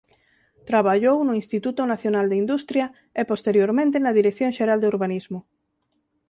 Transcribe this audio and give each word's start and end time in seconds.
Traballou 0.69 1.17
no 1.27 1.33
Instituto 1.41 1.81
Nacional 1.91 2.25
de 2.29 2.39
Industria 2.43 2.85
e 3.19 3.23
posteriormente 3.31 3.97
na 4.03 4.15
Dirección 4.19 4.51
Xeral 4.57 4.79
de 4.81 4.89
Urbanismo. 4.93 5.39